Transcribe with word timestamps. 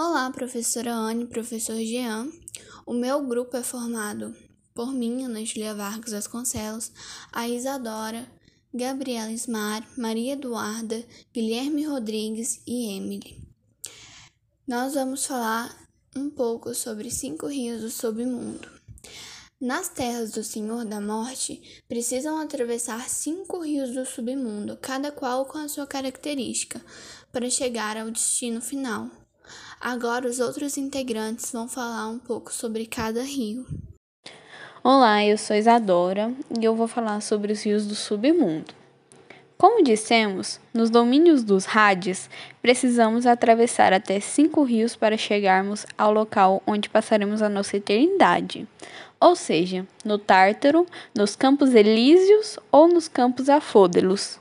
Olá, 0.00 0.30
professora 0.30 0.94
Anne, 0.94 1.26
professor 1.26 1.74
Jean. 1.78 2.30
O 2.86 2.94
meu 2.94 3.26
grupo 3.26 3.56
é 3.56 3.64
formado 3.64 4.32
por 4.72 4.92
mim, 4.92 5.24
Ana 5.24 5.44
Julia 5.44 5.74
Vargas 5.74 6.12
Vasconcelos, 6.12 6.92
a 7.32 7.48
Isadora, 7.48 8.30
Gabriela 8.72 9.32
Ismar, 9.32 9.84
Maria 9.98 10.34
Eduarda, 10.34 11.04
Guilherme 11.34 11.84
Rodrigues 11.84 12.62
e 12.64 12.96
Emily. 12.96 13.42
Nós 14.68 14.94
vamos 14.94 15.26
falar 15.26 15.76
um 16.14 16.30
pouco 16.30 16.72
sobre 16.76 17.10
cinco 17.10 17.48
rios 17.48 17.80
do 17.80 17.90
submundo. 17.90 18.68
Nas 19.60 19.88
terras 19.88 20.30
do 20.30 20.44
Senhor 20.44 20.84
da 20.84 21.00
Morte, 21.00 21.82
precisam 21.88 22.38
atravessar 22.38 23.08
cinco 23.08 23.64
rios 23.64 23.92
do 23.92 24.06
submundo, 24.06 24.76
cada 24.76 25.10
qual 25.10 25.44
com 25.46 25.58
a 25.58 25.66
sua 25.66 25.88
característica, 25.88 26.80
para 27.32 27.50
chegar 27.50 27.96
ao 27.96 28.12
destino 28.12 28.60
final. 28.60 29.10
Agora 29.80 30.28
os 30.28 30.40
outros 30.40 30.76
integrantes 30.76 31.50
vão 31.52 31.68
falar 31.68 32.08
um 32.08 32.18
pouco 32.18 32.52
sobre 32.52 32.86
cada 32.86 33.22
rio. 33.22 33.66
Olá, 34.82 35.24
eu 35.24 35.36
sou 35.36 35.56
Isadora 35.56 36.32
e 36.58 36.64
eu 36.64 36.74
vou 36.74 36.88
falar 36.88 37.20
sobre 37.20 37.52
os 37.52 37.62
rios 37.62 37.86
do 37.86 37.94
submundo. 37.94 38.72
Como 39.58 39.82
dissemos, 39.82 40.60
nos 40.72 40.88
domínios 40.88 41.42
dos 41.42 41.66
Hades, 41.66 42.30
precisamos 42.62 43.26
atravessar 43.26 43.92
até 43.92 44.20
cinco 44.20 44.62
rios 44.62 44.94
para 44.94 45.16
chegarmos 45.16 45.84
ao 45.98 46.12
local 46.12 46.62
onde 46.64 46.88
passaremos 46.88 47.42
a 47.42 47.48
nossa 47.48 47.76
eternidade, 47.76 48.68
ou 49.20 49.34
seja, 49.34 49.84
no 50.04 50.16
Tártaro, 50.16 50.86
nos 51.12 51.34
Campos 51.34 51.74
Elíseos 51.74 52.56
ou 52.70 52.86
nos 52.86 53.08
Campos 53.08 53.48
Afôdelos. 53.48 54.38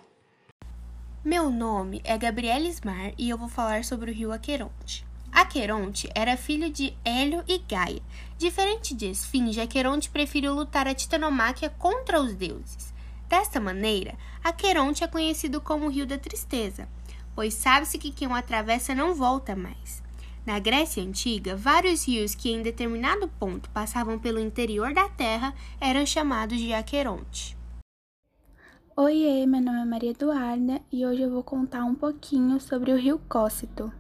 Meu 1.28 1.52
nome 1.52 2.00
é 2.06 2.18
Gabriela 2.18 2.66
Ismar 2.66 3.12
e 3.18 3.30
eu 3.30 3.38
vou 3.38 3.50
falar 3.50 3.84
sobre 3.84 4.10
o 4.10 4.14
rio 4.14 4.32
Aqueronte. 4.32 5.06
Aqueronte 5.30 6.10
era 6.16 6.38
filho 6.38 6.70
de 6.70 6.94
Hélio 7.04 7.44
e 7.46 7.58
Gaia. 7.58 8.02
Diferente 8.38 8.96
de 8.96 9.08
Esfinge, 9.08 9.60
Aqueronte 9.60 10.10
preferiu 10.10 10.54
lutar 10.54 10.88
a 10.88 10.96
titanomáquia 10.96 11.70
contra 11.70 12.22
os 12.22 12.34
deuses. 12.34 12.94
Desta 13.28 13.60
maneira, 13.60 14.18
Aqueronte 14.42 15.04
é 15.04 15.08
conhecido 15.08 15.60
como 15.60 15.88
o 15.88 15.90
Rio 15.90 16.08
da 16.08 16.18
Tristeza, 16.18 16.88
pois 17.36 17.54
sabe-se 17.54 17.98
que 17.98 18.14
quem 18.14 18.30
o 18.30 18.34
atravessa 18.34 18.96
não 18.96 19.14
volta 19.14 19.54
mais. 19.54 20.02
Na 20.46 20.60
Grécia 20.60 21.04
Antiga, 21.04 21.58
vários 21.58 22.08
rios 22.08 22.36
que 22.36 22.54
em 22.54 22.62
determinado 22.62 23.28
ponto 23.38 23.70
passavam 23.72 24.18
pelo 24.18 24.40
interior 24.40 24.94
da 24.94 25.10
terra 25.10 25.54
eram 25.82 26.06
chamados 26.06 26.58
de 26.58 26.72
Aqueronte. 26.74 27.58
Oiê, 29.00 29.46
meu 29.46 29.62
nome 29.62 29.80
é 29.80 29.86
Maria 29.86 30.10
Eduarda 30.10 30.82
e 30.92 31.06
hoje 31.06 31.22
eu 31.22 31.30
vou 31.30 31.44
contar 31.44 31.86
um 31.86 31.94
pouquinho 31.94 32.60
sobre 32.60 32.92
o 32.92 32.98
rio 32.98 33.22
Cócito. 33.30 33.94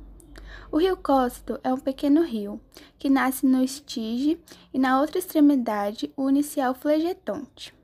O 0.72 0.78
rio 0.78 0.98
Cócito 0.98 1.60
é 1.64 1.72
um 1.72 1.78
pequeno 1.78 2.24
rio 2.24 2.60
que 2.98 3.08
nasce 3.08 3.46
no 3.46 3.64
Estige 3.64 4.40
e 4.74 4.80
na 4.80 5.00
outra 5.00 5.20
extremidade 5.20 6.12
une-se 6.18 6.60
ao 6.60 6.74
Flegetonte. 6.74 7.76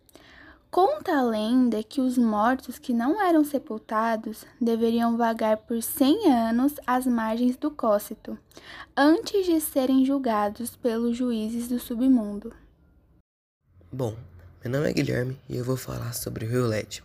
Conta 0.71 1.15
a 1.15 1.21
lenda 1.21 1.83
que 1.83 2.01
os 2.01 2.17
mortos 2.17 2.79
que 2.79 2.95
não 2.95 3.21
eram 3.21 3.43
sepultados 3.43 4.43
deveriam 4.59 5.15
vagar 5.15 5.57
por 5.57 5.83
cem 5.83 6.31
anos 6.31 6.73
às 6.87 7.05
margens 7.05 7.55
do 7.55 7.69
Cócito, 7.69 8.35
antes 8.97 9.45
de 9.45 9.61
serem 9.61 10.03
julgados 10.03 10.75
pelos 10.75 11.15
juízes 11.15 11.67
do 11.67 11.79
submundo. 11.79 12.51
Bom, 13.91 14.15
meu 14.63 14.71
nome 14.71 14.89
é 14.89 14.93
Guilherme 14.93 15.37
e 15.49 15.57
eu 15.57 15.65
vou 15.65 15.75
falar 15.75 16.13
sobre 16.13 16.45
o 16.45 16.49
rio 16.49 16.65
Lete. 16.65 17.03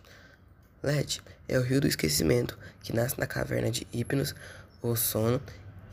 Lete 0.81 1.21
é 1.45 1.59
o 1.59 1.61
rio 1.61 1.81
do 1.81 1.87
esquecimento 1.87 2.57
que 2.81 2.95
nasce 2.95 3.19
na 3.19 3.27
caverna 3.27 3.69
de 3.69 3.85
Hipnos, 3.91 4.33
ou 4.81 4.95
sono, 4.95 5.41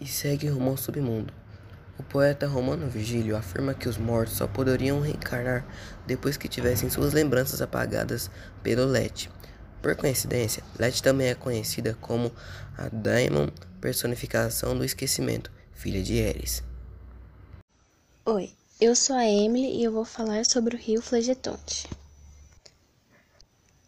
e 0.01 0.07
segue 0.07 0.47
rumo 0.47 0.71
ao 0.71 0.77
submundo. 0.77 1.35
O 1.99 2.05
poeta 2.05 2.47
romano 2.47 2.89
Virgílio 2.89 3.37
afirma 3.37 3.75
que 3.75 3.89
os 3.89 3.99
mortos 3.99 4.37
só 4.37 4.47
poderiam 4.47 5.01
reencarnar 5.01 5.67
depois 6.07 6.37
que 6.37 6.47
tivessem 6.47 6.89
suas 6.89 7.13
lembranças 7.13 7.61
apagadas 7.61 8.31
pelo 8.63 8.85
Lete. 8.85 9.29
Por 9.83 9.97
coincidência, 9.97 10.63
Lete 10.79 11.03
também 11.03 11.31
é 11.31 11.35
conhecida 11.35 11.97
como 12.01 12.31
a 12.79 12.89
Daimon, 12.93 13.49
personificação 13.81 14.79
do 14.79 14.85
esquecimento, 14.85 15.51
filha 15.75 16.01
de 16.01 16.15
Eris. 16.15 16.63
Oi, 18.25 18.53
eu 18.79 18.95
sou 18.95 19.17
a 19.17 19.27
Emily 19.27 19.79
e 19.79 19.85
eu 19.85 19.91
vou 19.91 20.05
falar 20.05 20.45
sobre 20.45 20.77
o 20.77 20.79
rio 20.79 21.01
Flagetonte. 21.01 21.89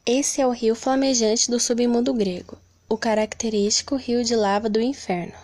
Esse 0.07 0.41
é 0.41 0.47
o 0.47 0.51
rio 0.51 0.75
flamejante 0.75 1.51
do 1.51 1.61
submundo 1.61 2.15
grego, 2.15 2.57
o 2.89 2.97
característico 2.97 3.97
rio 3.97 4.25
de 4.25 4.35
lava 4.35 4.71
do 4.71 4.81
inferno. 4.81 5.35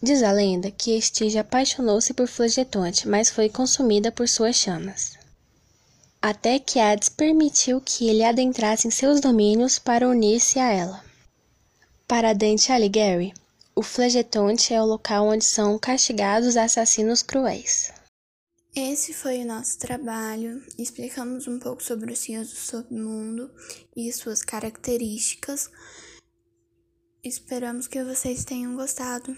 Diz 0.00 0.22
a 0.22 0.30
lenda 0.30 0.70
que 0.70 0.96
Estige 0.96 1.36
apaixonou-se 1.36 2.14
por 2.14 2.28
Flagetonte, 2.28 3.08
mas 3.08 3.28
foi 3.28 3.48
consumida 3.48 4.12
por 4.12 4.28
suas 4.28 4.54
chamas. 4.54 5.14
Até 6.22 6.60
que 6.60 6.78
Hades 6.78 7.08
permitiu 7.08 7.80
que 7.80 8.08
ele 8.08 8.22
adentrasse 8.22 8.86
em 8.86 8.92
seus 8.92 9.20
domínios 9.20 9.80
para 9.80 10.08
unir-se 10.08 10.60
a 10.60 10.70
ela. 10.70 11.04
Para 12.06 12.32
Dante 12.32 12.70
Alighieri, 12.70 13.34
o 13.74 13.82
Flagetonte 13.82 14.72
é 14.72 14.80
o 14.80 14.86
local 14.86 15.26
onde 15.26 15.44
são 15.44 15.76
castigados 15.76 16.56
assassinos 16.56 17.20
cruéis. 17.20 17.95
Esse 18.78 19.14
foi 19.14 19.38
o 19.38 19.46
nosso 19.46 19.78
trabalho. 19.78 20.62
Explicamos 20.78 21.48
um 21.48 21.58
pouco 21.58 21.82
sobre 21.82 22.12
os 22.12 22.28
rios 22.28 22.50
do 22.50 22.56
submundo 22.56 23.50
e 23.96 24.12
suas 24.12 24.42
características. 24.42 25.70
Esperamos 27.24 27.88
que 27.88 28.04
vocês 28.04 28.44
tenham 28.44 28.76
gostado. 28.76 29.34